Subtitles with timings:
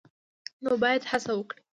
[0.63, 1.61] نو باید هڅه وکړي